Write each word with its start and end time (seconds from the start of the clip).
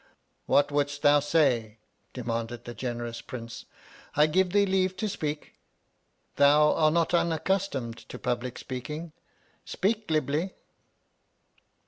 What 0.47 0.71
wouldst 0.71 1.03
thou 1.03 1.19
say 1.19 1.77
1 2.15 2.23
demanded 2.23 2.65
the 2.65 2.73
generous 2.73 3.21
Prince, 3.21 3.65
I 4.15 4.25
give 4.25 4.49
thee 4.51 4.65
leave 4.65 4.97
to 4.97 5.07
speak. 5.07 5.53
Thou 6.37 6.73
art 6.73 6.91
not 6.95 7.13
unaccustomed 7.13 7.97
to 8.09 8.17
public 8.17 8.57
speaking; 8.57 9.11
speak 9.63 10.07
glibly 10.07 10.55